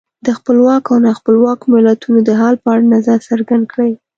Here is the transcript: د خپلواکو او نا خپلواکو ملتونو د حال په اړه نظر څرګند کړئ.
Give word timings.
د 0.25 0.27
خپلواکو 0.37 0.89
او 0.93 1.01
نا 1.05 1.11
خپلواکو 1.19 1.63
ملتونو 1.75 2.19
د 2.23 2.29
حال 2.39 2.55
په 2.63 2.67
اړه 2.73 2.91
نظر 2.95 3.17
څرګند 3.29 3.63
کړئ. 3.71 3.91